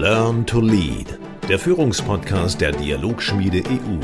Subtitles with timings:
[0.00, 4.00] Learn to Lead, der Führungspodcast der Dialogschmiede EU.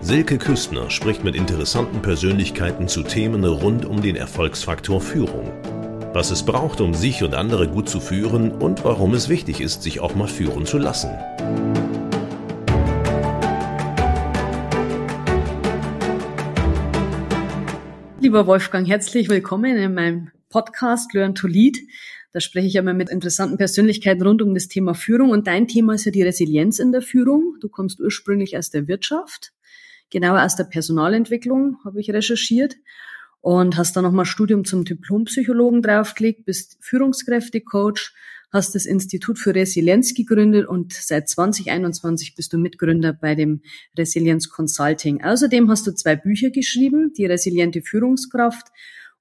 [0.00, 5.52] Silke Küstner spricht mit interessanten Persönlichkeiten zu Themen rund um den Erfolgsfaktor Führung.
[6.12, 9.84] Was es braucht, um sich und andere gut zu führen und warum es wichtig ist,
[9.84, 11.10] sich auch mal führen zu lassen.
[18.18, 21.78] Lieber Wolfgang, herzlich willkommen in meinem Podcast Learn to Lead.
[22.34, 25.30] Da spreche ich einmal mit interessanten Persönlichkeiten rund um das Thema Führung.
[25.30, 27.58] Und dein Thema ist ja die Resilienz in der Führung.
[27.60, 29.52] Du kommst ursprünglich aus der Wirtschaft,
[30.10, 32.74] genauer aus der Personalentwicklung, habe ich recherchiert.
[33.40, 38.12] Und hast dann nochmal Studium zum Diplompsychologen draufgelegt, bist Führungskräftecoach,
[38.52, 43.60] hast das Institut für Resilienz gegründet und seit 2021 bist du Mitgründer bei dem
[43.96, 45.22] Resilienz Consulting.
[45.22, 48.68] Außerdem hast du zwei Bücher geschrieben, die resiliente Führungskraft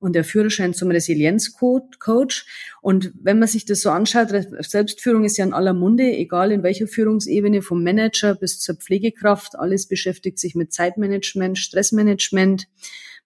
[0.03, 2.45] und der Führerschein zum Resilienzcoach.
[2.81, 4.27] Und wenn man sich das so anschaut,
[4.59, 9.57] Selbstführung ist ja in aller Munde, egal in welcher Führungsebene, vom Manager bis zur Pflegekraft,
[9.57, 12.68] alles beschäftigt sich mit Zeitmanagement, Stressmanagement,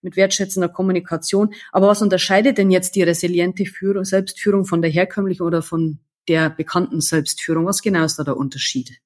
[0.04, 1.54] mit wertschätzender Kommunikation.
[1.72, 5.98] Aber was unterscheidet denn jetzt die resiliente Führung, Selbstführung von der herkömmlichen oder von
[6.28, 7.66] der bekannten Selbstführung?
[7.66, 9.02] Was genau ist da der Unterschied?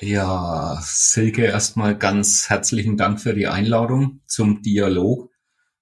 [0.00, 5.33] Ja, Silke, erstmal ganz herzlichen Dank für die Einladung zum Dialog.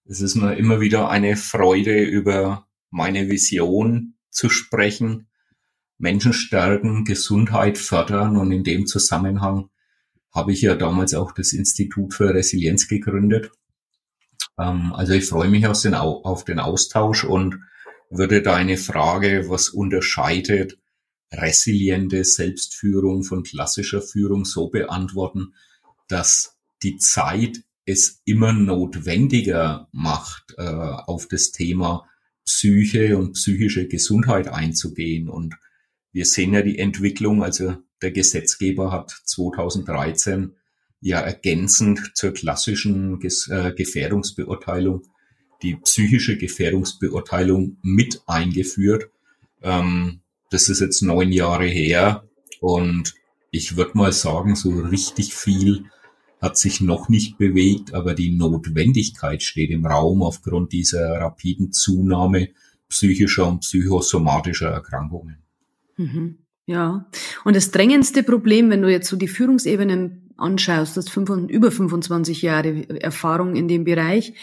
[0.05, 5.29] Es ist mir immer wieder eine Freude, über meine Vision zu sprechen,
[5.99, 9.71] Menschen stärken, Gesundheit fördern und in dem Zusammenhang
[10.35, 13.51] habe ich ja damals auch das Institut für Resilienz gegründet.
[14.59, 17.61] Ähm, also ich freue mich auf den Austausch und
[18.11, 20.79] würde deine Frage, was unterscheidet
[21.33, 25.55] resiliente Selbstführung von klassischer Führung so beantworten,
[26.09, 32.09] dass die Zeit es immer notwendiger macht, äh, auf das Thema
[32.45, 35.29] Psyche und psychische Gesundheit einzugehen.
[35.29, 35.55] Und
[36.13, 40.53] wir sehen ja die Entwicklung, also der Gesetzgeber hat 2013
[41.01, 45.03] ja ergänzend zur klassischen äh, Gefährdungsbeurteilung
[45.63, 49.11] die psychische Gefährdungsbeurteilung mit eingeführt.
[49.63, 52.25] Ähm, das ist jetzt neun Jahre her
[52.61, 53.15] und
[53.51, 55.85] ich würde mal sagen, so richtig viel
[56.43, 62.49] hat sich noch nicht bewegt, aber die Notwendigkeit steht im Raum aufgrund dieser rapiden Zunahme
[62.89, 65.37] psychischer und psychosomatischer Erkrankungen.
[65.97, 66.39] Mhm.
[66.67, 67.09] Ja,
[67.45, 72.89] und das drängendste Problem, wenn du jetzt so die Führungsebenen anschaust, das über 25 Jahre
[73.01, 74.35] Erfahrung in dem Bereich,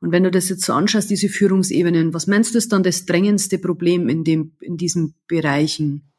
[0.00, 3.06] und wenn du das jetzt so anschaust, diese Führungsebenen, was meinst du ist dann das
[3.06, 6.12] drängendste Problem in dem, in diesen Bereichen?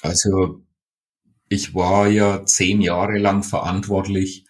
[0.00, 0.62] Also
[1.48, 4.44] ich war ja zehn Jahre lang verantwortlich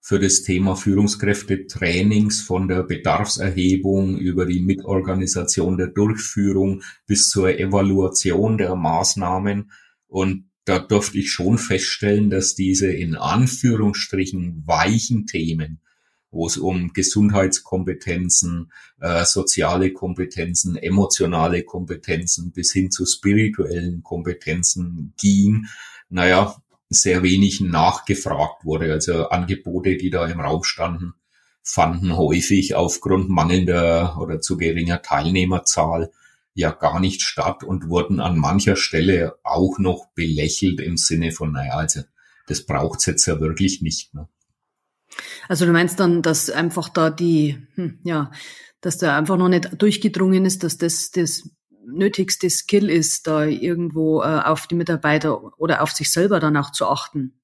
[0.00, 8.58] für das Thema Führungskräfte-Trainings von der Bedarfserhebung über die Mitorganisation der Durchführung bis zur Evaluation
[8.58, 9.70] der Maßnahmen.
[10.08, 15.80] Und da durfte ich schon feststellen, dass diese in Anführungsstrichen weichen Themen,
[16.32, 25.66] wo es um Gesundheitskompetenzen, äh, soziale Kompetenzen, emotionale Kompetenzen bis hin zu spirituellen Kompetenzen ging,
[26.12, 26.54] naja,
[26.88, 28.92] sehr wenig nachgefragt wurde.
[28.92, 31.14] Also Angebote, die da im Raum standen,
[31.62, 36.12] fanden häufig aufgrund mangelnder oder zu geringer Teilnehmerzahl
[36.54, 41.52] ja gar nicht statt und wurden an mancher Stelle auch noch belächelt im Sinne von,
[41.52, 42.02] naja, also
[42.46, 44.12] das braucht's jetzt ja wirklich nicht.
[44.12, 44.28] Ne?
[45.48, 48.30] Also du meinst dann, dass einfach da die, hm, ja,
[48.82, 51.48] dass da einfach noch nicht durchgedrungen ist, dass das das
[51.86, 56.72] nötigste Skill ist, da irgendwo äh, auf die Mitarbeiter oder auf sich selber dann auch
[56.72, 57.40] zu achten?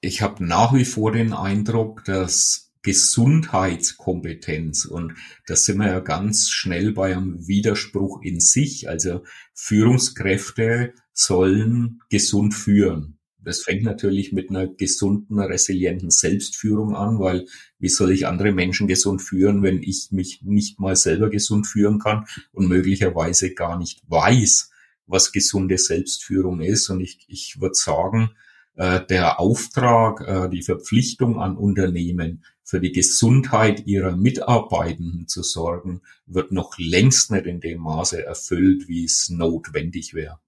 [0.00, 5.14] Ich habe nach wie vor den Eindruck, dass Gesundheitskompetenz und
[5.46, 8.88] das sind wir ja ganz schnell bei einem Widerspruch in sich.
[8.88, 9.22] Also
[9.54, 13.20] Führungskräfte sollen gesund führen.
[13.44, 17.46] Das fängt natürlich mit einer gesunden, resilienten Selbstführung an, weil
[17.78, 21.98] wie soll ich andere Menschen gesund führen, wenn ich mich nicht mal selber gesund führen
[21.98, 24.70] kann und möglicherweise gar nicht weiß,
[25.06, 26.88] was gesunde Selbstführung ist.
[26.88, 28.30] Und ich, ich würde sagen,
[28.76, 36.00] äh, der Auftrag, äh, die Verpflichtung an Unternehmen, für die Gesundheit ihrer Mitarbeitenden zu sorgen,
[36.26, 40.38] wird noch längst nicht in dem Maße erfüllt, wie es notwendig wäre.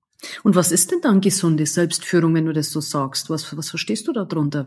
[0.42, 3.30] Und was ist denn dann gesunde Selbstführung, wenn du das so sagst?
[3.30, 4.66] Was, was verstehst du darunter?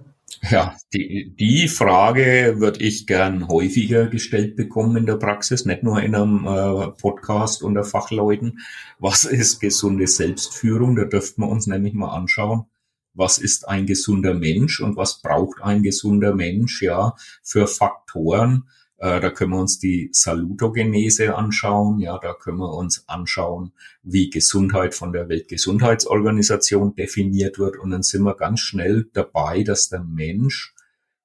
[0.50, 6.02] Ja, die, die Frage würde ich gern häufiger gestellt bekommen in der Praxis, nicht nur
[6.02, 8.60] in einem äh, Podcast unter Fachleuten.
[9.00, 10.96] Was ist gesunde Selbstführung?
[10.96, 12.66] Da dürften wir uns nämlich mal anschauen.
[13.14, 19.22] Was ist ein gesunder Mensch und was braucht ein gesunder Mensch, ja, für Faktoren, Äh,
[19.22, 22.00] da können wir uns die Salutogenese anschauen.
[22.00, 23.72] Ja, da können wir uns anschauen,
[24.04, 27.78] wie Gesundheit von der Weltgesundheitsorganisation definiert wird.
[27.78, 30.74] Und dann sind wir ganz schnell dabei, dass der Mensch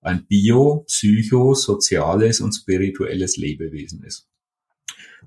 [0.03, 4.29] ein bio, psycho, soziales und spirituelles Lebewesen ist.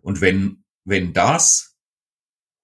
[0.02, 1.76] Und wenn, wenn das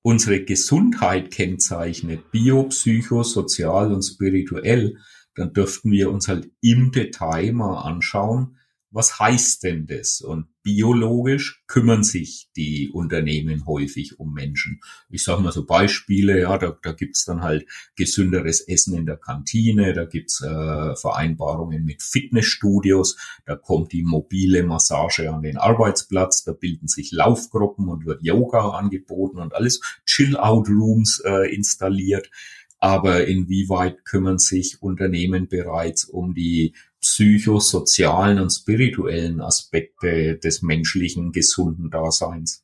[0.04, 4.98] unsere Gesundheit kennzeichnet, bio, psycho, sozial und spirituell,
[5.36, 8.58] dann dürften wir uns halt im Detail mal anschauen,
[8.92, 10.22] was heißt denn das?
[10.22, 14.82] Und biologisch kümmern sich die Unternehmen häufig um Menschen.
[15.10, 17.66] Ich sage mal so Beispiele, ja, da, da gibt's dann halt
[17.96, 24.64] gesünderes Essen in der Kantine, da gibt's äh, Vereinbarungen mit Fitnessstudios, da kommt die mobile
[24.64, 31.22] Massage an den Arbeitsplatz, da bilden sich Laufgruppen und wird Yoga angeboten und alles Chill-Out-Rooms
[31.26, 32.30] äh, installiert
[32.84, 41.90] aber inwieweit kümmern sich Unternehmen bereits um die psychosozialen und spirituellen Aspekte des menschlichen gesunden
[41.90, 42.64] Daseins?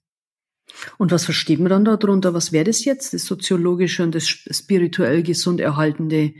[0.97, 2.33] Und was versteht man dann darunter?
[2.33, 6.33] Was wäre das jetzt, das soziologische und das spirituell gesund erhaltende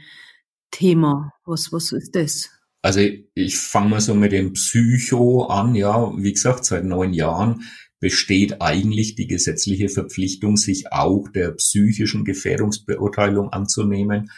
[0.71, 1.33] Thema?
[1.45, 2.49] Was, was ist das?
[2.81, 3.01] Also
[3.33, 7.63] ich fange mal so mit dem Psycho an, ja, wie gesagt, seit neun Jahren
[7.99, 14.29] besteht eigentlich die gesetzliche Verpflichtung, sich auch der psychischen Gefährdungsbeurteilung anzunehmen.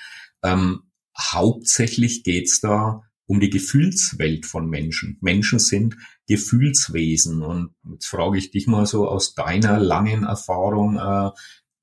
[0.43, 0.83] Ähm,
[1.17, 5.19] hauptsächlich geht's da um die Gefühlswelt von Menschen.
[5.21, 5.95] Menschen sind
[6.27, 7.43] Gefühlswesen.
[7.43, 11.29] Und jetzt frage ich dich mal so aus deiner langen Erfahrung äh,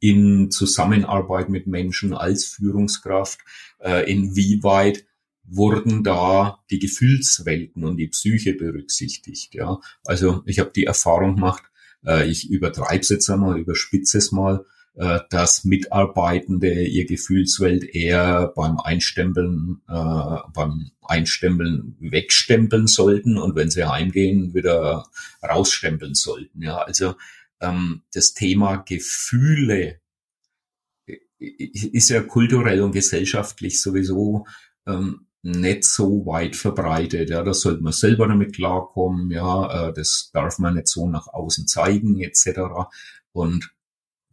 [0.01, 3.39] in Zusammenarbeit mit Menschen als Führungskraft,
[3.79, 5.07] äh, inwieweit
[5.45, 9.55] wurden da die Gefühlswelten und die Psyche berücksichtigt.
[9.55, 11.63] Ja, also ich habe die Erfahrung gemacht,
[12.05, 14.67] äh, ich übertreibe es jetzt einmal, überspitze es mal,
[14.97, 23.71] äh, dass Mitarbeitende ihr Gefühlswelt eher beim Einstempeln, äh, beim Einstempeln wegstempeln sollten und wenn
[23.71, 25.07] sie heimgehen wieder
[25.43, 26.63] rausstempeln sollten.
[26.63, 27.15] Ja, also
[27.61, 30.01] ähm, das Thema Gefühle
[31.39, 34.47] ist ja kulturell und gesellschaftlich sowieso
[34.87, 37.29] ähm, nicht so weit verbreitet.
[37.29, 39.31] Ja, das sollte man selber damit klarkommen.
[39.31, 42.61] Ja, äh, das darf man nicht so nach außen zeigen etc.
[43.33, 43.76] Und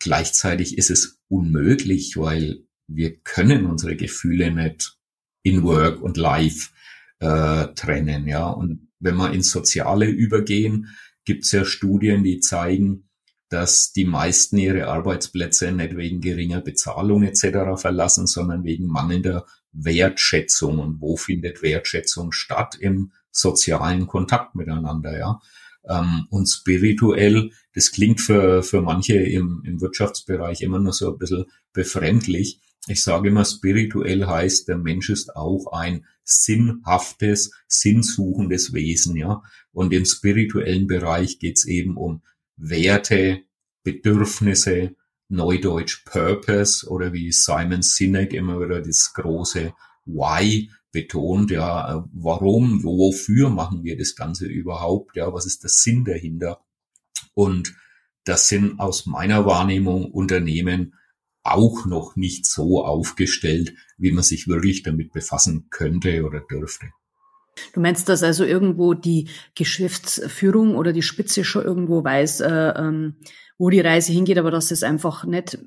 [0.03, 4.97] gleichzeitig ist es unmöglich, weil wir können unsere Gefühle nicht
[5.43, 6.71] in Work und Life
[7.19, 8.27] äh, trennen.
[8.27, 10.95] Ja, und wenn wir ins Soziale übergehen,
[11.25, 13.09] gibt es ja Studien, die zeigen,
[13.49, 17.79] dass die meisten ihre Arbeitsplätze nicht wegen geringer Bezahlung etc.
[17.79, 25.41] verlassen, sondern wegen mangelnder Wertschätzung und wo findet Wertschätzung statt im sozialen Kontakt miteinander, ja.
[25.87, 31.17] Ähm, und spirituell, das klingt für, für manche im, im Wirtschaftsbereich immer nur so ein
[31.17, 32.61] bisschen befremdlich.
[32.87, 39.41] Ich sage immer, spirituell heißt, der Mensch ist auch ein sinnhaftes, sinnsuchendes Wesen, ja.
[39.71, 42.21] Und im spirituellen Bereich geht's eben um
[42.55, 43.41] Werte,
[43.83, 44.95] Bedürfnisse,
[45.29, 49.73] Neudeutsch Purpose oder wie Simon Sinek immer wieder das große
[50.05, 56.05] Why betont, ja, warum, wofür machen wir das Ganze überhaupt, ja, was ist der Sinn
[56.05, 56.61] dahinter?
[57.33, 57.75] Und
[58.23, 60.93] das sind aus meiner Wahrnehmung Unternehmen
[61.41, 66.85] auch noch nicht so aufgestellt, wie man sich wirklich damit befassen könnte oder dürfte.
[67.73, 73.15] Du meinst, dass also irgendwo die Geschäftsführung oder die Spitze schon irgendwo weiß, äh, ähm,
[73.57, 75.59] wo die Reise hingeht, aber dass es einfach nicht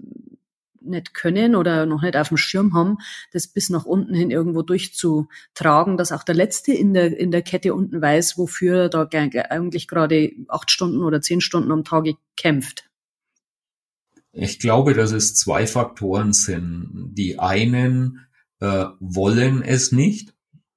[0.88, 2.98] nicht können oder noch nicht auf dem Schirm haben,
[3.32, 7.42] das bis nach unten hin irgendwo durchzutragen, dass auch der Letzte in der, in der
[7.42, 12.14] Kette unten weiß, wofür er da eigentlich gerade acht Stunden oder zehn Stunden am Tage
[12.36, 12.88] kämpft.
[14.32, 17.14] Ich glaube, dass es zwei Faktoren sind.
[17.14, 18.26] Die einen
[18.60, 20.34] äh, wollen es nicht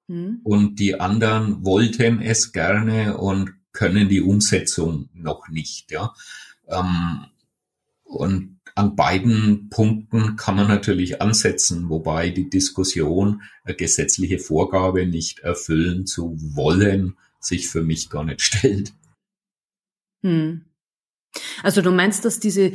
[0.07, 0.39] hm.
[0.43, 5.91] und die anderen wollten es gerne und können die Umsetzung noch nicht.
[5.91, 6.13] Ja.
[6.67, 7.25] Ähm,
[8.03, 15.39] und an beiden Punkten kann man natürlich ansetzen, wobei die Diskussion, eine gesetzliche Vorgabe nicht
[15.39, 18.93] erfüllen zu wollen, sich für mich gar nicht stellt.
[20.24, 20.65] Hm.
[21.62, 22.71] Also du meinst, dass diese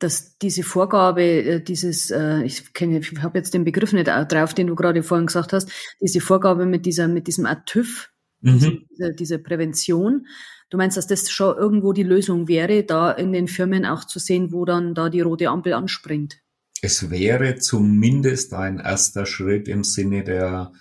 [0.00, 4.52] dass diese Vorgabe, äh, dieses, äh, ich kenne, ich habe jetzt den Begriff nicht drauf,
[4.52, 5.70] den du gerade vorhin gesagt hast,
[6.00, 8.86] diese Vorgabe mit dieser, mit diesem ATÜV, mhm.
[8.90, 10.26] diese, diese Prävention,
[10.70, 14.18] Du meinst, dass das schon irgendwo die Lösung wäre, da in den Firmen auch zu
[14.18, 16.38] sehen, wo dann da die rote Ampel anspringt?
[16.82, 20.72] Es wäre zumindest ein erster Schritt im Sinne der,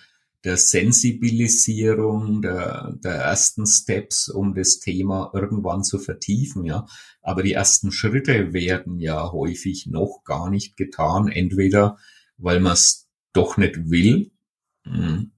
[0.43, 6.85] der Sensibilisierung, der, der ersten Steps, um das Thema irgendwann zu vertiefen, ja.
[7.21, 11.29] Aber die ersten Schritte werden ja häufig noch gar nicht getan.
[11.29, 11.97] Entweder,
[12.37, 14.31] weil man es doch nicht will,
[14.83, 15.31] hm,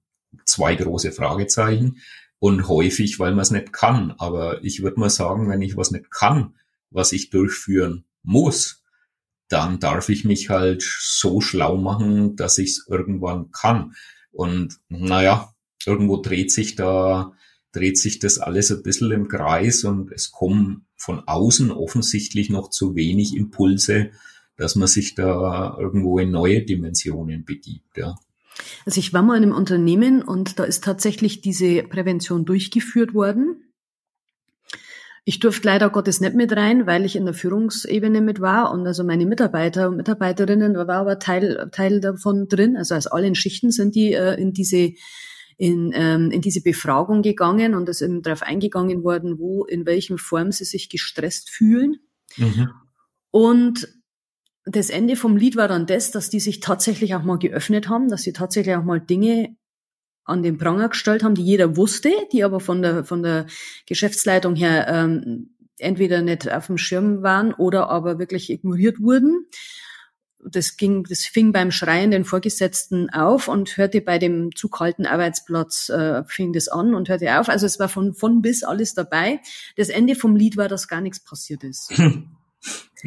[0.44, 1.98] zwei große Fragezeichen,
[2.38, 4.12] und häufig, weil man es nicht kann.
[4.18, 6.54] Aber ich würde mal sagen, wenn ich was nicht kann,
[6.90, 8.82] was ich durchführen muss,
[9.48, 13.94] dann darf ich mich halt so schlau machen, dass ich es irgendwann kann.
[14.32, 15.54] Und naja,
[15.86, 17.32] irgendwo dreht sich da,
[17.72, 22.70] dreht sich das alles ein bisschen im Kreis und es kommen von außen offensichtlich noch
[22.70, 24.10] zu wenig Impulse,
[24.56, 28.16] dass man sich da irgendwo in neue Dimensionen begibt, ja.
[28.84, 33.62] Also ich war mal in einem Unternehmen und da ist tatsächlich diese Prävention durchgeführt worden.
[35.28, 38.86] Ich durfte leider Gottes nicht mit rein, weil ich in der Führungsebene mit war und
[38.86, 42.76] also meine Mitarbeiter und Mitarbeiterinnen war aber Teil, Teil davon drin.
[42.76, 44.92] Also als alle in Schichten sind die äh, in diese
[45.58, 50.18] in, ähm, in diese Befragung gegangen und es eben darauf eingegangen worden, wo, in welchen
[50.18, 51.96] Form sie sich gestresst fühlen.
[52.36, 52.70] Mhm.
[53.30, 53.88] Und
[54.66, 58.08] das Ende vom Lied war dann das, dass die sich tatsächlich auch mal geöffnet haben,
[58.08, 59.56] dass sie tatsächlich auch mal Dinge
[60.24, 63.46] an den Pranger gestellt haben, die jeder wusste, die aber von der, von der
[63.86, 69.46] Geschäftsleitung her ähm, entweder nicht auf dem Schirm waren oder aber wirklich ignoriert wurden.
[70.44, 75.88] Das ging, das fing beim schreienden Vorgesetzten auf und hörte bei dem zu kalten Arbeitsplatz,
[75.90, 77.48] äh, fing das an und hörte auf.
[77.48, 79.40] Also es war von, von bis alles dabei.
[79.76, 81.92] Das Ende vom Lied war, dass gar nichts passiert ist.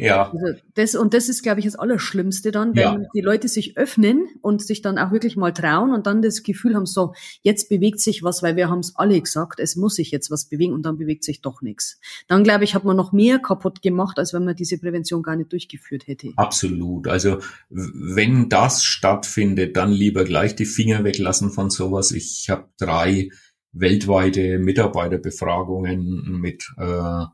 [0.02, 0.30] Ja.
[0.30, 3.08] Also das, und das ist, glaube ich, das Allerschlimmste dann, wenn ja.
[3.14, 6.74] die Leute sich öffnen und sich dann auch wirklich mal trauen und dann das Gefühl
[6.74, 10.10] haben, so, jetzt bewegt sich was, weil wir haben es alle gesagt, es muss sich
[10.10, 12.00] jetzt was bewegen und dann bewegt sich doch nichts.
[12.28, 15.36] Dann, glaube ich, hat man noch mehr kaputt gemacht, als wenn man diese Prävention gar
[15.36, 16.32] nicht durchgeführt hätte.
[16.36, 17.08] Absolut.
[17.08, 17.38] Also
[17.68, 22.12] wenn das stattfindet, dann lieber gleich die Finger weglassen von sowas.
[22.12, 23.30] Ich habe drei
[23.72, 27.24] weltweite Mitarbeiterbefragungen mit äh,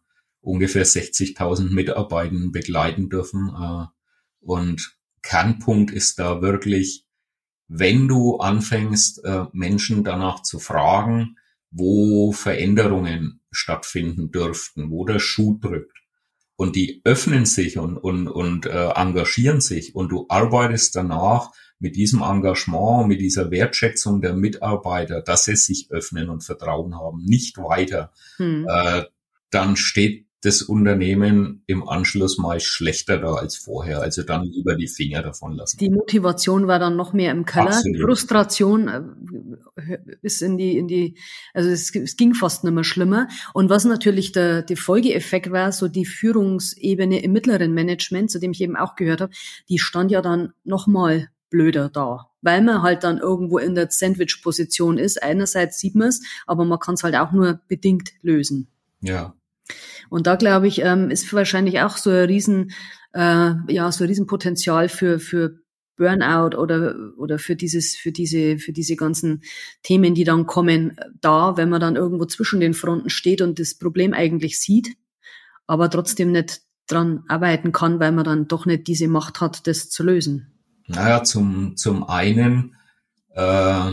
[0.46, 3.48] ungefähr 60.000 Mitarbeitern begleiten dürfen.
[3.48, 3.86] Äh,
[4.40, 7.04] und Kernpunkt ist da wirklich,
[7.68, 11.36] wenn du anfängst, äh, Menschen danach zu fragen,
[11.70, 15.98] wo Veränderungen stattfinden dürften, wo der Schuh drückt.
[16.54, 21.96] Und die öffnen sich und, und, und äh, engagieren sich und du arbeitest danach mit
[21.96, 27.58] diesem Engagement, mit dieser Wertschätzung der Mitarbeiter, dass sie sich öffnen und Vertrauen haben, nicht
[27.58, 28.66] weiter, hm.
[28.70, 29.02] äh,
[29.50, 34.00] dann steht das Unternehmen im Anschluss meist schlechter da als vorher.
[34.00, 35.78] Also dann lieber die Finger davon lassen.
[35.78, 37.68] Die Motivation war dann noch mehr im Keller.
[37.68, 37.96] Absolut.
[37.96, 41.18] Die Frustration äh, ist in die, in die,
[41.54, 43.28] also es, es, ging fast nicht mehr schlimmer.
[43.54, 48.52] Und was natürlich der, der Folgeeffekt war, so die Führungsebene im mittleren Management, zu dem
[48.52, 49.32] ich eben auch gehört habe,
[49.68, 54.98] die stand ja dann nochmal blöder da, weil man halt dann irgendwo in der Sandwich-Position
[54.98, 55.22] ist.
[55.22, 58.68] Einerseits sieht man es, aber man kann es halt auch nur bedingt lösen.
[59.00, 59.34] Ja.
[60.08, 62.72] Und da glaube ich, ähm, ist wahrscheinlich auch so ein Riesen,
[63.12, 65.58] äh, ja, so ein Riesenpotenzial für, für
[65.96, 69.42] Burnout oder, oder für dieses, für diese, für diese ganzen
[69.82, 73.74] Themen, die dann kommen, da, wenn man dann irgendwo zwischen den Fronten steht und das
[73.74, 74.96] Problem eigentlich sieht,
[75.66, 79.90] aber trotzdem nicht dran arbeiten kann, weil man dann doch nicht diese Macht hat, das
[79.90, 80.52] zu lösen.
[80.86, 82.76] Naja, zum, zum einen
[83.34, 83.92] äh,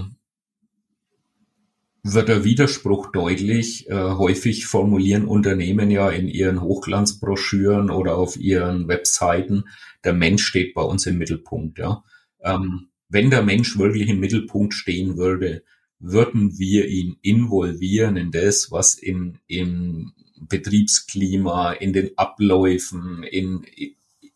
[2.03, 3.89] wird der Widerspruch deutlich.
[3.89, 9.65] Äh, häufig formulieren Unternehmen ja in ihren Hochglanzbroschüren oder auf ihren Webseiten,
[10.03, 11.79] der Mensch steht bei uns im Mittelpunkt.
[11.79, 12.03] Ja.
[12.43, 15.63] Ähm, wenn der Mensch wirklich im Mittelpunkt stehen würde,
[15.99, 23.63] würden wir ihn involvieren in das, was in, im Betriebsklima, in den Abläufen, in,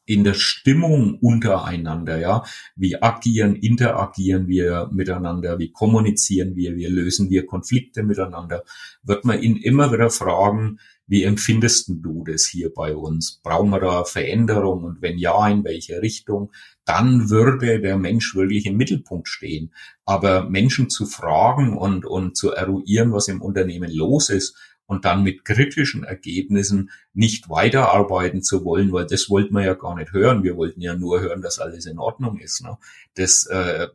[0.07, 2.43] in der Stimmung untereinander, ja.
[2.75, 8.63] Wie agieren, interagieren wir miteinander, wie kommunizieren wir, wie lösen wir Konflikte miteinander,
[9.03, 13.39] wird man ihn immer wieder fragen, wie empfindest du das hier bei uns?
[13.43, 14.83] Brauchen wir da Veränderung?
[14.83, 16.51] Und wenn ja, in welche Richtung?
[16.85, 19.73] Dann würde der Mensch wirklich im Mittelpunkt stehen.
[20.05, 24.57] Aber Menschen zu fragen und, und zu eruieren, was im Unternehmen los ist,
[24.87, 29.95] und dann mit kritischen Ergebnissen nicht weiterarbeiten zu wollen, weil das wollten wir ja gar
[29.95, 30.43] nicht hören.
[30.43, 32.63] Wir wollten ja nur hören, dass alles in Ordnung ist.
[32.63, 32.77] Ne?
[33.15, 33.87] Das, äh,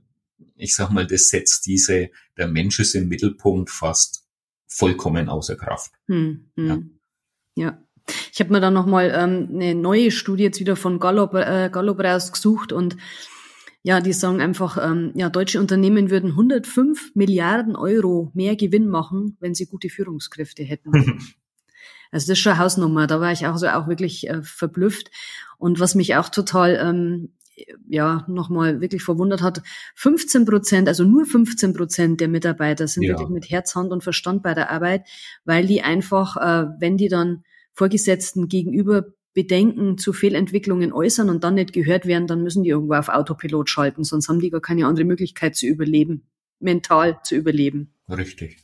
[0.56, 4.26] ich sag mal, das setzt diese, der Mensch ist im Mittelpunkt fast
[4.66, 5.92] vollkommen außer Kraft.
[6.08, 6.98] Hm, hm.
[7.56, 7.64] Ja.
[7.64, 7.78] ja.
[8.32, 12.00] Ich habe mir dann nochmal ähm, eine neue Studie jetzt wieder von Gallup, äh, Gallup
[12.00, 12.96] rausgesucht und
[13.82, 19.36] ja, die sagen einfach, ähm, ja, deutsche Unternehmen würden 105 Milliarden Euro mehr Gewinn machen,
[19.40, 20.92] wenn sie gute Führungskräfte hätten.
[22.12, 23.06] also das ist schon eine Hausnummer.
[23.08, 25.10] Da war ich auch so auch wirklich äh, verblüfft.
[25.58, 27.32] Und was mich auch total ähm,
[27.88, 29.62] ja nochmal wirklich verwundert hat,
[29.96, 33.10] 15 Prozent, also nur 15 Prozent der Mitarbeiter sind ja.
[33.10, 35.08] wirklich mit Herz, Hand und Verstand bei der Arbeit,
[35.44, 41.54] weil die einfach, äh, wenn die dann Vorgesetzten gegenüber Bedenken zu Fehlentwicklungen äußern und dann
[41.54, 44.86] nicht gehört werden, dann müssen die irgendwo auf Autopilot schalten, sonst haben die gar keine
[44.86, 46.28] andere Möglichkeit zu überleben,
[46.60, 47.94] mental zu überleben.
[48.08, 48.58] Richtig.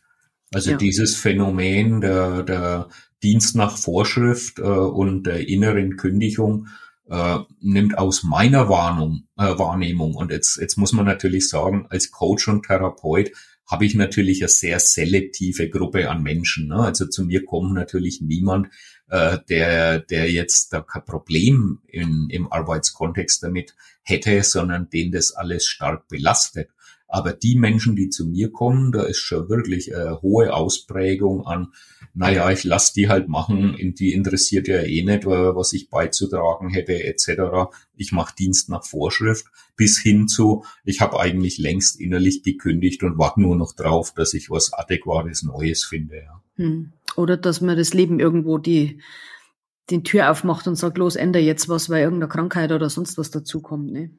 [0.53, 0.77] Also ja.
[0.77, 2.89] dieses Phänomen der, der
[3.23, 6.69] Dienst nach Vorschrift äh, und der inneren Kündigung
[7.09, 12.11] äh, nimmt aus meiner Warnung, äh, Wahrnehmung, und jetzt, jetzt muss man natürlich sagen, als
[12.11, 13.33] Coach und Therapeut
[13.67, 16.69] habe ich natürlich eine sehr selektive Gruppe an Menschen.
[16.69, 16.77] Ne?
[16.77, 18.69] Also zu mir kommt natürlich niemand,
[19.11, 25.33] äh, der, der jetzt da kein Problem in, im Arbeitskontext damit hätte, sondern den das
[25.33, 26.69] alles stark belastet.
[27.11, 31.73] Aber die Menschen, die zu mir kommen, da ist schon wirklich eine hohe Ausprägung an,
[32.13, 37.03] naja, ich lass die halt machen, die interessiert ja eh nicht, was ich beizutragen hätte,
[37.03, 37.71] etc.
[37.97, 43.17] Ich mache Dienst nach Vorschrift, bis hin zu, ich habe eigentlich längst innerlich gekündigt und
[43.17, 46.17] warte nur noch drauf, dass ich was Adäquates Neues finde.
[46.17, 46.43] Ja.
[46.57, 46.93] Hm.
[47.19, 49.03] Oder dass man das Leben irgendwo die,
[49.91, 53.31] die Tür aufmacht und sagt, los, ändere jetzt was, weil irgendeine Krankheit oder sonst was
[53.31, 53.93] dazukommt.
[53.93, 54.11] Ne?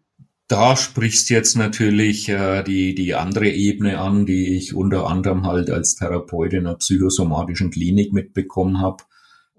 [0.50, 5.70] Da sprichst jetzt natürlich äh, die, die andere Ebene an, die ich unter anderem halt
[5.70, 9.04] als Therapeut in einer psychosomatischen Klinik mitbekommen habe.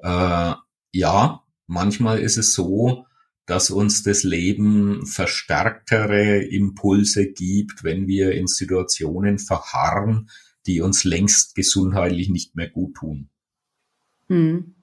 [0.02, 0.54] Äh,
[0.92, 3.06] ja, manchmal ist es so,
[3.46, 10.28] dass uns das Leben verstärktere Impulse gibt, wenn wir in Situationen verharren,
[10.66, 13.29] die uns längst gesundheitlich nicht mehr gut tun.
[14.30, 14.74] Hm.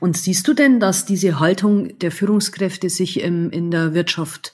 [0.00, 4.52] Und siehst du denn, dass diese Haltung der Führungskräfte sich im, in der Wirtschaft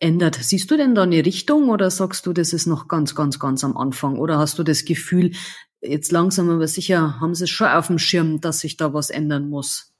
[0.00, 0.38] ändert.
[0.42, 3.62] Siehst du denn da eine Richtung oder sagst du, das ist noch ganz, ganz, ganz
[3.62, 4.18] am Anfang?
[4.18, 5.32] Oder hast du das Gefühl,
[5.80, 9.10] jetzt langsam aber sicher haben sie es schon auf dem Schirm, dass sich da was
[9.10, 9.92] ändern muss?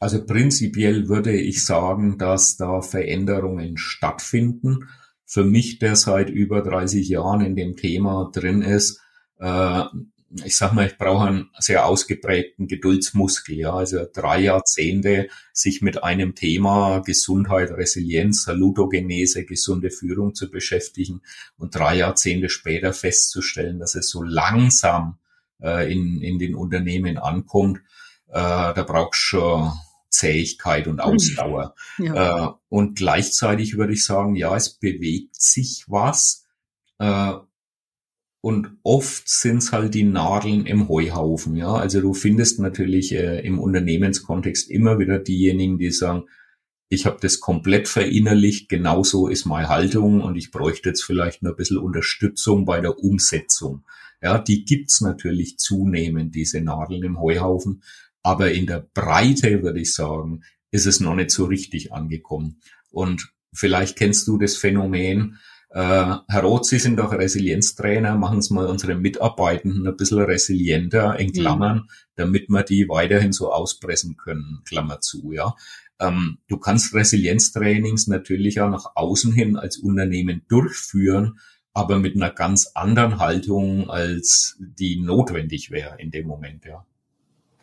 [0.00, 4.88] Also prinzipiell würde ich sagen, dass da Veränderungen stattfinden.
[5.24, 9.00] Für mich, der seit über 30 Jahren in dem Thema drin ist,
[9.38, 9.84] äh,
[10.44, 16.02] ich sag mal, ich brauche einen sehr ausgeprägten Geduldsmuskel, ja, also drei Jahrzehnte sich mit
[16.02, 21.22] einem Thema Gesundheit, Resilienz, Salutogenese, gesunde Führung zu beschäftigen
[21.56, 25.18] und drei Jahrzehnte später festzustellen, dass es so langsam
[25.60, 27.78] äh, in, in den Unternehmen ankommt,
[28.28, 29.72] äh, da brauchst du schon
[30.08, 31.74] Zähigkeit und Ausdauer.
[31.98, 32.48] Ja.
[32.48, 36.46] Äh, und gleichzeitig würde ich sagen, ja, es bewegt sich was.
[38.42, 41.74] Und oft sind's halt die Nadeln im Heuhaufen, ja.
[41.74, 46.24] Also du findest natürlich äh, im Unternehmenskontext immer wieder diejenigen, die sagen,
[46.88, 51.52] ich habe das komplett verinnerlicht, genauso ist meine Haltung und ich bräuchte jetzt vielleicht nur
[51.52, 53.84] ein bisschen Unterstützung bei der Umsetzung.
[54.20, 57.82] Ja, die gibt's natürlich zunehmend, diese Nadeln im Heuhaufen.
[58.24, 62.60] Aber in der Breite, würde ich sagen, ist es noch nicht so richtig angekommen.
[62.90, 65.38] Und vielleicht kennst du das Phänomen,
[65.74, 71.18] äh, Herr Roth, Sie sind doch Resilienztrainer, machen Sie mal unsere Mitarbeitenden ein bisschen resilienter,
[71.18, 71.32] in mhm.
[71.32, 71.88] Klammern, mhm.
[72.16, 75.54] damit wir die weiterhin so auspressen können, Klammer zu, ja.
[75.98, 81.38] Ähm, du kannst Resilienztrainings natürlich auch nach außen hin als Unternehmen durchführen,
[81.72, 86.84] aber mit einer ganz anderen Haltung, als die notwendig wäre in dem Moment, ja.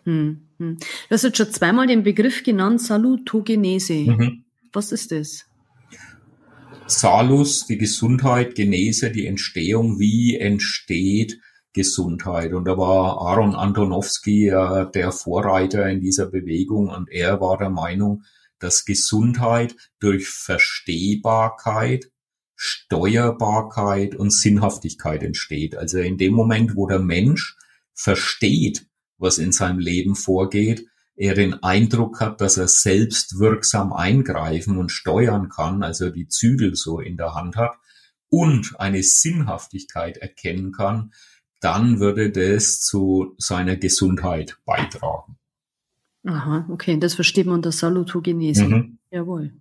[0.06, 0.78] Hm, hm.
[0.78, 3.94] Du hast jetzt schon zweimal den Begriff genannt, Salutogenese.
[3.94, 4.46] Mhm.
[4.72, 5.49] Was ist das?
[6.92, 11.40] Salus, die Gesundheit, Genese, die Entstehung, wie entsteht
[11.74, 12.54] Gesundheit.
[12.54, 17.70] Und da war Aaron Antonowski äh, der Vorreiter in dieser Bewegung und er war der
[17.70, 18.24] Meinung,
[18.60, 22.12] dass Gesundheit durch Verstehbarkeit,
[22.56, 25.76] Steuerbarkeit und Sinnhaftigkeit entsteht.
[25.76, 27.56] Also in dem Moment, wo der Mensch
[27.94, 30.89] versteht, was in seinem Leben vorgeht,
[31.20, 36.76] er den Eindruck hat, dass er selbst wirksam eingreifen und steuern kann, also die Zügel
[36.76, 37.74] so in der Hand hat
[38.30, 41.12] und eine Sinnhaftigkeit erkennen kann,
[41.60, 45.38] dann würde das zu seiner Gesundheit beitragen.
[46.24, 48.64] Aha, okay, das versteht man unter Salutogenese.
[48.64, 49.00] Mhm.
[49.12, 49.52] Jawohl.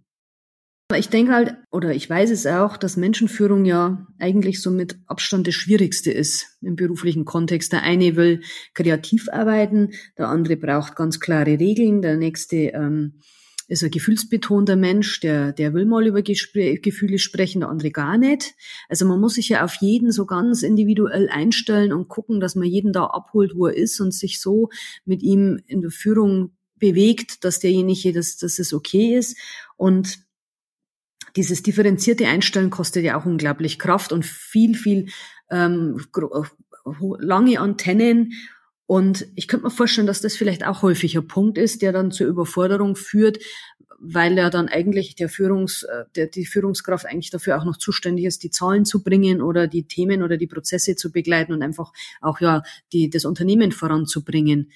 [0.97, 5.47] Ich denke halt, oder ich weiß es auch, dass Menschenführung ja eigentlich so mit Abstand
[5.47, 7.73] das Schwierigste ist im beruflichen Kontext.
[7.73, 8.41] Der eine will
[8.73, 13.21] kreativ arbeiten, der andere braucht ganz klare Regeln, der nächste ähm,
[13.69, 18.17] ist ein gefühlsbetonter Mensch, der, der will mal über Gespr Gefühle sprechen, der andere gar
[18.17, 18.55] nicht.
[18.89, 22.67] Also man muss sich ja auf jeden so ganz individuell einstellen und gucken, dass man
[22.67, 24.71] jeden da abholt, wo er ist und sich so
[25.05, 29.37] mit ihm in der Führung bewegt, dass derjenige, dass, dass es okay ist.
[29.77, 30.28] Und
[31.39, 35.07] dieses differenzierte Einstellen kostet ja auch unglaublich Kraft und viel, viel
[35.51, 35.97] ähm,
[37.21, 38.33] lange Antennen.
[38.87, 42.27] Und ich könnte mir vorstellen, dass das vielleicht auch häufiger Punkt ist, der dann zur
[42.27, 43.39] Überforderung führt,
[44.01, 48.25] weil ja dann eigentlich der Führungs, äh, der, die Führungskraft eigentlich dafür auch noch zuständig
[48.25, 51.93] ist, die Zahlen zu bringen oder die Themen oder die Prozesse zu begleiten und einfach
[52.21, 54.73] auch ja die, das Unternehmen voranzubringen.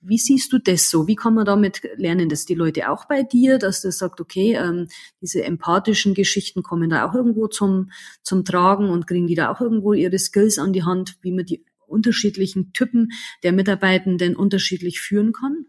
[0.00, 1.08] Wie siehst du das so?
[1.08, 4.54] Wie kann man damit lernen, dass die Leute auch bei dir, dass du sagt, okay,
[4.54, 4.86] ähm,
[5.20, 7.90] diese empathischen Geschichten kommen da auch irgendwo zum,
[8.22, 11.44] zum Tragen und kriegen die da auch irgendwo ihre Skills an die Hand, wie man
[11.44, 13.10] die unterschiedlichen Typen
[13.42, 15.66] der Mitarbeitenden unterschiedlich führen kann?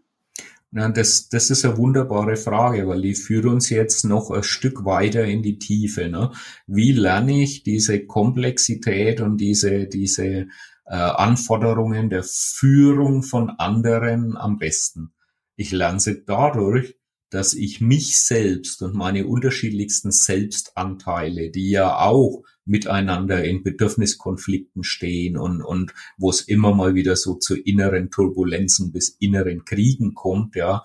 [0.70, 4.84] Ja, das, das ist eine wunderbare Frage, weil die führt uns jetzt noch ein Stück
[4.84, 6.08] weiter in die Tiefe.
[6.08, 6.30] Ne?
[6.66, 10.48] Wie lerne ich diese Komplexität und diese, diese
[10.88, 15.12] äh, Anforderungen der Führung von anderen am besten?
[15.56, 16.98] Ich lerne sie dadurch,
[17.30, 25.36] dass ich mich selbst und meine unterschiedlichsten Selbstanteile, die ja auch miteinander in Bedürfniskonflikten stehen
[25.36, 30.54] und, und wo es immer mal wieder so zu inneren Turbulenzen bis inneren Kriegen kommt,
[30.56, 30.84] ja,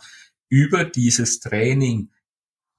[0.49, 2.09] über dieses Training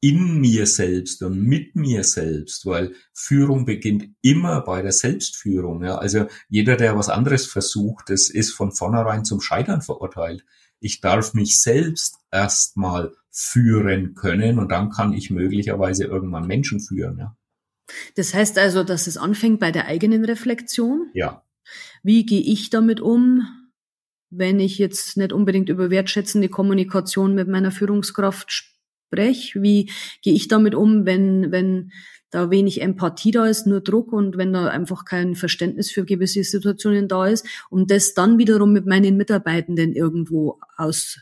[0.05, 5.83] in mir selbst und mit mir selbst, weil Führung beginnt immer bei der Selbstführung.
[5.83, 5.97] Ja.
[5.97, 10.45] Also jeder, der was anderes versucht, das ist von vornherein zum Scheitern verurteilt.
[10.79, 17.17] Ich darf mich selbst erstmal führen können und dann kann ich möglicherweise irgendwann Menschen führen.
[17.17, 17.37] Ja.
[18.15, 21.09] Das heißt also, dass es anfängt bei der eigenen Reflexion.
[21.15, 21.47] Ja.
[22.03, 23.49] Wie gehe ich damit um,
[24.29, 28.74] wenn ich jetzt nicht unbedingt über wertschätzende Kommunikation mit meiner Führungskraft
[29.15, 29.63] spreche?
[29.63, 29.91] Wie
[30.23, 31.93] gehe ich damit um, wenn, wenn
[32.31, 36.43] da wenig Empathie da ist, nur Druck und wenn da einfach kein Verständnis für gewisse
[36.43, 41.21] Situationen da ist, um das dann wiederum mit meinen Mitarbeitenden irgendwo aus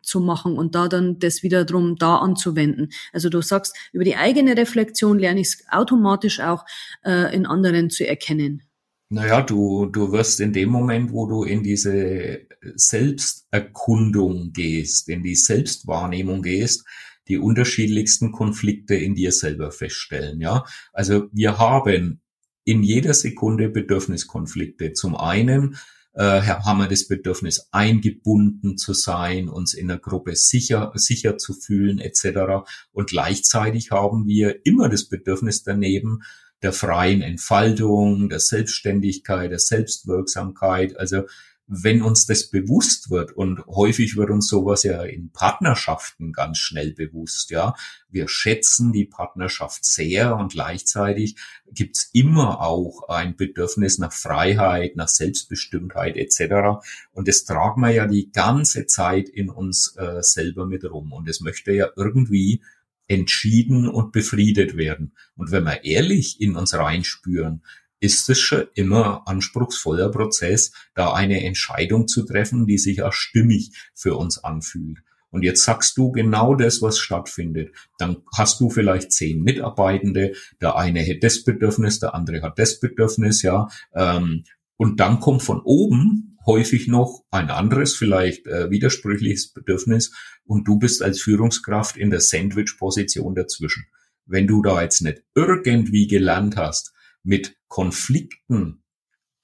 [0.00, 2.90] zu machen und da dann das wieder drum da anzuwenden.
[3.14, 6.66] Also du sagst, über die eigene Reflexion lerne ich es automatisch auch
[7.04, 8.62] äh, in anderen zu erkennen.
[9.08, 12.40] Naja, du, du wirst in dem Moment, wo du in diese
[12.74, 16.84] Selbsterkundung gehst, in die Selbstwahrnehmung gehst,
[17.28, 20.64] die unterschiedlichsten Konflikte in dir selber feststellen, ja.
[20.92, 22.20] Also wir haben
[22.64, 24.92] in jeder Sekunde Bedürfniskonflikte.
[24.92, 25.76] Zum einen
[26.14, 31.54] äh, haben wir das Bedürfnis, eingebunden zu sein, uns in der Gruppe sicher, sicher zu
[31.54, 32.66] fühlen, etc.
[32.92, 36.20] Und gleichzeitig haben wir immer das Bedürfnis daneben,
[36.62, 40.96] der freien Entfaltung, der Selbstständigkeit, der Selbstwirksamkeit.
[40.96, 41.24] Also
[41.66, 46.92] wenn uns das bewusst wird und häufig wird uns sowas ja in Partnerschaften ganz schnell
[46.92, 47.74] bewusst, ja.
[48.10, 51.36] Wir schätzen die Partnerschaft sehr und gleichzeitig
[51.72, 56.84] gibt's immer auch ein Bedürfnis nach Freiheit, nach Selbstbestimmtheit etc.
[57.12, 61.28] Und das tragen wir ja die ganze Zeit in uns äh, selber mit rum und
[61.28, 62.62] es möchte ja irgendwie
[63.06, 65.12] entschieden und befriedet werden.
[65.36, 67.62] Und wenn wir ehrlich in uns reinspüren,
[68.04, 73.70] ist es schon immer anspruchsvoller Prozess, da eine Entscheidung zu treffen, die sich auch stimmig
[73.94, 74.98] für uns anfühlt.
[75.30, 77.74] Und jetzt sagst du genau das, was stattfindet.
[77.98, 82.78] Dann hast du vielleicht zehn Mitarbeitende, der eine hat das Bedürfnis, der andere hat das
[82.78, 83.68] Bedürfnis, ja.
[83.94, 84.44] Ähm,
[84.76, 90.12] und dann kommt von oben häufig noch ein anderes, vielleicht äh, widersprüchliches Bedürfnis
[90.44, 93.86] und du bist als Führungskraft in der Sandwich-Position dazwischen.
[94.26, 96.92] Wenn du da jetzt nicht irgendwie gelernt hast,
[97.24, 98.82] mit Konflikten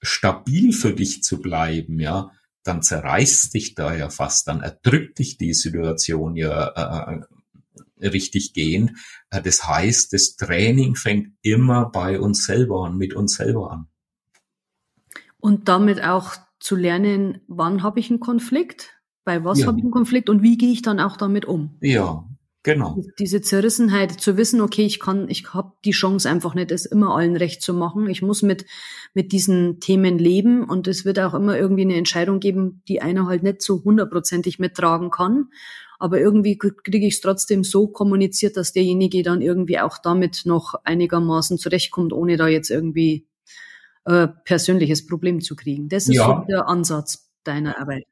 [0.01, 2.31] stabil für dich zu bleiben, ja,
[2.63, 8.91] dann zerreißt dich da ja fast, dann erdrückt dich die Situation ja äh, richtig gehend.
[9.29, 13.87] Äh, das heißt, das Training fängt immer bei uns selber an, mit uns selber an.
[15.39, 19.67] Und damit auch zu lernen, wann habe ich einen Konflikt, bei was ja.
[19.67, 21.77] habe ich einen Konflikt und wie gehe ich dann auch damit um.
[21.81, 22.27] Ja,
[22.63, 23.03] Genau.
[23.17, 27.15] Diese Zerrissenheit zu wissen, okay, ich kann, ich habe die Chance einfach nicht, es immer
[27.15, 28.07] allen recht zu machen.
[28.07, 28.65] Ich muss mit
[29.13, 33.25] mit diesen Themen leben und es wird auch immer irgendwie eine Entscheidung geben, die einer
[33.25, 35.49] halt nicht so hundertprozentig mittragen kann.
[35.99, 40.75] Aber irgendwie kriege ich es trotzdem so kommuniziert, dass derjenige dann irgendwie auch damit noch
[40.83, 43.27] einigermaßen zurechtkommt, ohne da jetzt irgendwie
[44.05, 45.89] äh, persönliches Problem zu kriegen.
[45.89, 46.25] Das ist ja.
[46.25, 48.05] so der Ansatz deiner Arbeit.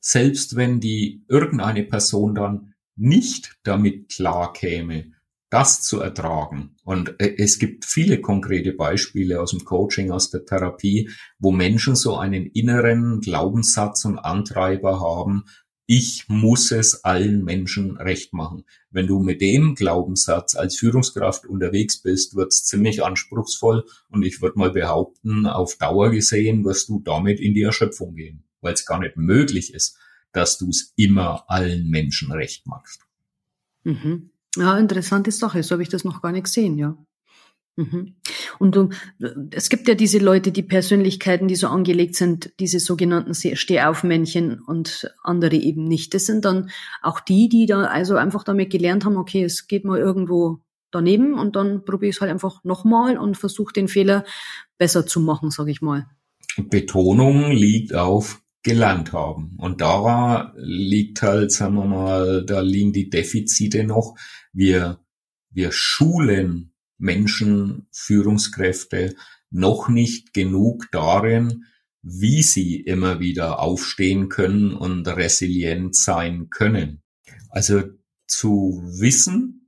[0.00, 5.12] Selbst wenn die irgendeine Person dann nicht damit klarkäme,
[5.50, 6.76] das zu ertragen.
[6.82, 11.94] Und äh, es gibt viele konkrete Beispiele aus dem Coaching, aus der Therapie, wo Menschen
[11.94, 15.44] so einen inneren Glaubenssatz und Antreiber haben,
[15.86, 18.64] ich muss es allen Menschen recht machen.
[18.90, 24.58] Wenn du mit dem Glaubenssatz als Führungskraft unterwegs bist, wird's ziemlich anspruchsvoll und ich würde
[24.58, 29.00] mal behaupten, auf Dauer gesehen wirst du damit in die Erschöpfung gehen, weil es gar
[29.00, 29.98] nicht möglich ist,
[30.32, 33.02] dass du es immer allen Menschen recht machst.
[33.84, 34.30] Mhm.
[34.56, 35.62] Ja, interessante Sache.
[35.62, 36.96] So habe ich das noch gar nicht gesehen, ja.
[37.76, 38.16] Mhm.
[38.58, 38.90] Und du,
[39.50, 45.10] es gibt ja diese Leute, die Persönlichkeiten, die so angelegt sind, diese sogenannten Stehaufmännchen und
[45.22, 46.12] andere eben nicht.
[46.12, 49.84] Das sind dann auch die, die da also einfach damit gelernt haben, okay, es geht
[49.84, 54.24] mal irgendwo daneben und dann probiere ich es halt einfach nochmal und versuche den Fehler
[54.76, 56.06] besser zu machen, sage ich mal.
[56.58, 59.56] Betonung liegt auf gelernt haben.
[59.58, 64.16] Und da liegt halt, sagen wir mal, da liegen die Defizite noch.
[64.52, 65.00] Wir,
[65.50, 69.14] wir schulen Menschen, Führungskräfte
[69.50, 71.64] noch nicht genug darin,
[72.02, 77.02] wie sie immer wieder aufstehen können und resilient sein können.
[77.50, 77.82] Also
[78.26, 79.61] zu wissen,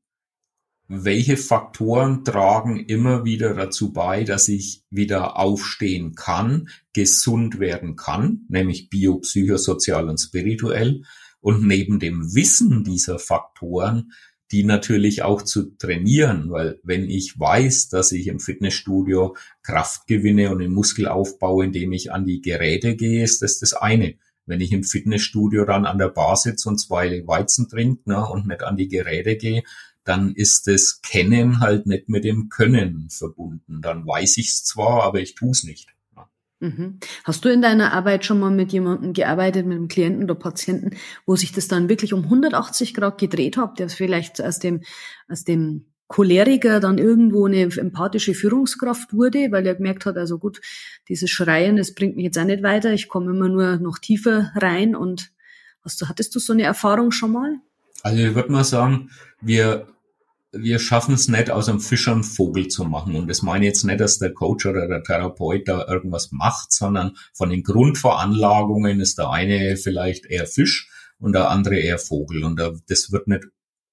[0.88, 8.44] welche Faktoren tragen immer wieder dazu bei, dass ich wieder aufstehen kann, gesund werden kann,
[8.48, 11.02] nämlich biopsychosozial und spirituell.
[11.40, 14.12] Und neben dem Wissen dieser Faktoren
[14.54, 20.52] die natürlich auch zu trainieren, weil wenn ich weiß, dass ich im Fitnessstudio Kraft gewinne
[20.52, 24.14] und den Muskel aufbaue, indem ich an die Geräte gehe, ist das das eine.
[24.46, 28.46] Wenn ich im Fitnessstudio dann an der Bar sitze und zwei Weizen trinke ne, und
[28.46, 29.64] nicht an die Geräte gehe,
[30.04, 33.80] dann ist das Kennen halt nicht mit dem Können verbunden.
[33.82, 35.94] Dann weiß ich es zwar, aber ich tue es nicht.
[36.60, 36.98] Mhm.
[37.24, 40.96] Hast du in deiner Arbeit schon mal mit jemandem gearbeitet, mit einem Klienten oder Patienten,
[41.26, 44.82] wo sich das dann wirklich um 180 Grad gedreht hat, der vielleicht aus dem,
[45.28, 50.60] aus dem Choleriker dann irgendwo eine empathische Führungskraft wurde, weil er gemerkt hat, also gut,
[51.08, 54.52] dieses Schreien, das bringt mich jetzt auch nicht weiter, ich komme immer nur noch tiefer
[54.54, 55.32] rein und
[55.82, 57.56] hast du, hattest du so eine Erfahrung schon mal?
[58.02, 59.86] Also ich würde mal sagen, wir
[60.56, 63.14] wir schaffen es nicht, aus einem Fischer einen Vogel zu machen.
[63.14, 66.72] Und das meine ich jetzt nicht, dass der Coach oder der Therapeut da irgendwas macht,
[66.72, 70.88] sondern von den Grundveranlagungen ist der eine vielleicht eher Fisch
[71.18, 72.44] und der andere eher Vogel.
[72.44, 73.44] Und das wird nicht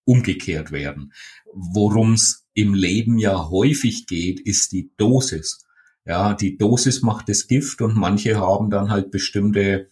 [0.06, 1.14] umgekehrt werden.
[1.54, 5.66] Worum es im Leben ja häufig geht, ist die Dosis.
[6.06, 9.90] Ja, die Dosis macht das Gift und manche haben dann halt bestimmte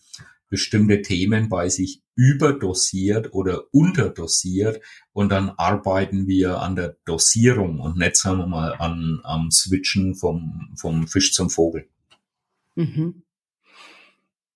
[0.50, 4.82] bestimmte Themen bei sich überdosiert oder unterdosiert
[5.14, 10.16] und dann arbeiten wir an der Dosierung und nicht, sagen wir mal, an, am Switchen
[10.16, 11.88] vom, vom Fisch zum Vogel.
[12.76, 13.24] Mhm.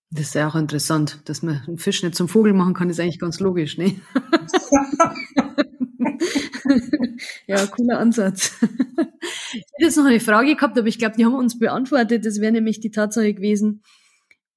[0.09, 2.99] Das ist ja auch interessant, dass man einen Fisch nicht zum Vogel machen kann, ist
[2.99, 3.95] eigentlich ganz logisch, ne?
[7.47, 8.51] ja, cooler Ansatz.
[8.61, 12.25] Ich hätte jetzt noch eine Frage gehabt, aber ich glaube, die haben wir uns beantwortet.
[12.25, 13.81] Das wäre nämlich die Tatsache gewesen,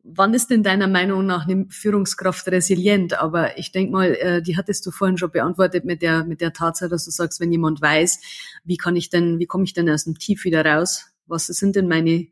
[0.08, 3.20] wann ist denn deiner Meinung nach eine Führungskraft resilient?
[3.20, 6.52] Aber ich denke mal, äh, die hattest du vorhin schon beantwortet mit der, mit der
[6.52, 8.20] Tatsache, dass du sagst, wenn jemand weiß,
[8.64, 11.06] wie kann ich denn, wie komme ich denn aus dem Tief wieder raus?
[11.26, 12.28] Was sind denn meine,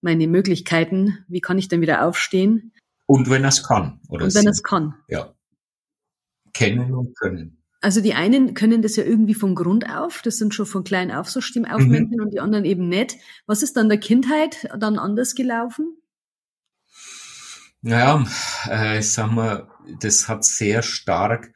[0.00, 1.18] meine Möglichkeiten?
[1.28, 2.72] Wie kann ich denn wieder aufstehen?
[3.06, 4.24] Und wenn es kann, oder?
[4.24, 4.94] Und wenn es kann.
[5.08, 5.34] Ja.
[6.54, 7.58] Kennen und können.
[7.80, 11.10] Also die einen können das ja irgendwie von Grund auf, das sind schon von klein
[11.10, 12.22] auf so Stimmaufmännchen mhm.
[12.22, 13.16] und die anderen eben nicht.
[13.46, 15.96] Was ist dann der Kindheit dann anders gelaufen?
[17.82, 18.24] Naja,
[18.70, 19.68] äh, ich sag mal,
[20.00, 21.52] das hat sehr stark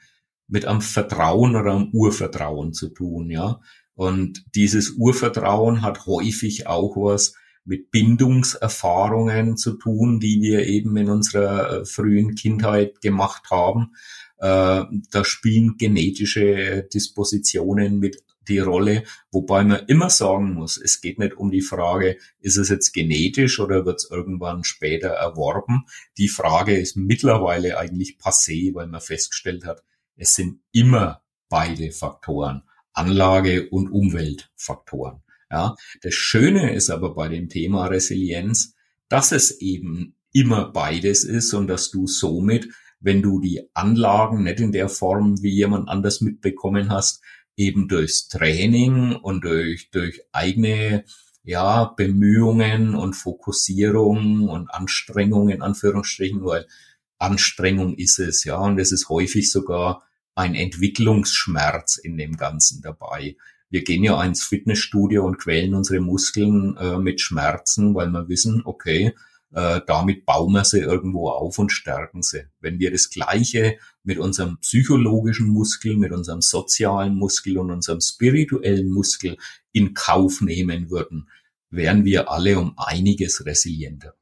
[0.49, 3.61] mit am Vertrauen oder am Urvertrauen zu tun, ja.
[3.95, 7.35] Und dieses Urvertrauen hat häufig auch was
[7.65, 13.95] mit Bindungserfahrungen zu tun, die wir eben in unserer äh, frühen Kindheit gemacht haben.
[14.39, 21.19] Äh, da spielen genetische Dispositionen mit die Rolle, wobei man immer sagen muss, es geht
[21.19, 25.87] nicht um die Frage, ist es jetzt genetisch oder wird es irgendwann später erworben.
[26.19, 29.83] Die Frage ist mittlerweile eigentlich passé, weil man festgestellt hat,
[30.17, 35.23] es sind immer beide Faktoren, Anlage und Umweltfaktoren.
[35.51, 38.75] Ja, das Schöne ist aber bei dem Thema Resilienz,
[39.09, 42.69] dass es eben immer beides ist und dass du somit,
[43.01, 47.23] wenn du die Anlagen nicht in der Form wie jemand anders mitbekommen hast,
[47.57, 51.05] eben durchs Training und durch, durch eigene
[51.43, 56.67] ja, Bemühungen und Fokussierung und Anstrengung in Anführungsstrichen, weil
[57.19, 60.03] Anstrengung ist es, ja, und es ist häufig sogar
[60.35, 63.37] ein Entwicklungsschmerz in dem Ganzen dabei.
[63.71, 68.63] Wir gehen ja ins Fitnessstudio und quälen unsere Muskeln äh, mit Schmerzen, weil wir wissen,
[68.65, 69.15] okay,
[69.53, 72.45] äh, damit bauen wir sie irgendwo auf und stärken sie.
[72.61, 78.91] Wenn wir das Gleiche mit unserem psychologischen Muskel, mit unserem sozialen Muskel und unserem spirituellen
[78.91, 79.37] Muskel
[79.73, 81.29] in Kauf nehmen würden,
[81.71, 84.15] wären wir alle um einiges resilienter.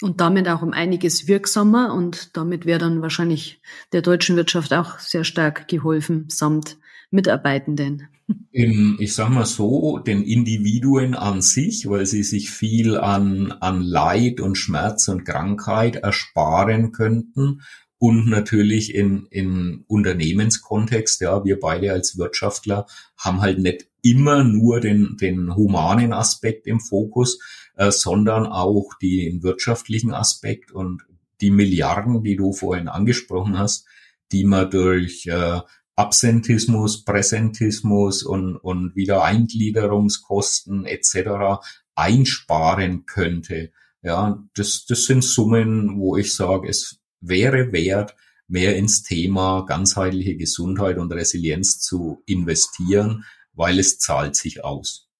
[0.00, 3.60] Und damit auch um einiges wirksamer und damit wäre dann wahrscheinlich
[3.92, 6.76] der deutschen Wirtschaft auch sehr stark geholfen, samt
[7.10, 8.08] Mitarbeitenden.
[8.50, 13.82] Im, ich sag mal so, den Individuen an sich, weil sie sich viel an, an
[13.82, 17.62] Leid und Schmerz und Krankheit ersparen könnten
[17.98, 22.86] und natürlich in, in Unternehmenskontext, ja, wir beide als Wirtschaftler
[23.16, 27.40] haben halt nicht immer nur den, den humanen Aspekt im Fokus,
[27.76, 31.02] äh, sondern auch den wirtschaftlichen Aspekt und
[31.40, 33.86] die Milliarden, die du vorhin angesprochen hast,
[34.30, 35.60] die man durch äh,
[35.98, 41.60] Absentismus, Präsentismus und, und Wiedereingliederungskosten etc.
[41.96, 43.72] einsparen könnte.
[44.02, 48.14] Ja, das, das sind Summen, wo ich sage, es wäre wert,
[48.46, 55.10] mehr ins Thema ganzheitliche Gesundheit und Resilienz zu investieren, weil es zahlt sich aus.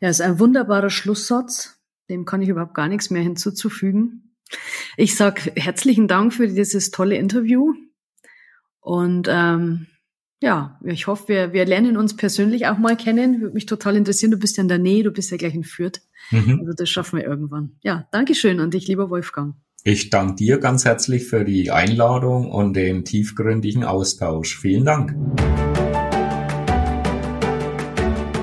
[0.00, 1.78] Ja, ist ein wunderbarer Schlusssatz.
[2.10, 4.36] Dem kann ich überhaupt gar nichts mehr hinzuzufügen.
[4.96, 7.72] Ich sag herzlichen Dank für dieses tolle Interview.
[8.84, 9.86] Und ähm,
[10.42, 13.40] ja, ich hoffe, wir, wir lernen uns persönlich auch mal kennen.
[13.40, 14.30] Würde mich total interessieren.
[14.30, 16.02] Du bist ja in der Nähe, du bist ja gleich in Fürth.
[16.30, 16.60] Mhm.
[16.60, 17.76] Also das schaffen wir irgendwann.
[17.80, 19.54] Ja, Dankeschön an dich, lieber Wolfgang.
[19.84, 24.58] Ich danke dir ganz herzlich für die Einladung und den tiefgründigen Austausch.
[24.58, 25.14] Vielen Dank.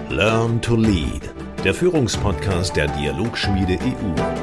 [0.10, 1.32] Learn to Lead,
[1.64, 4.41] der Führungspodcast der Dialogschmiede EU.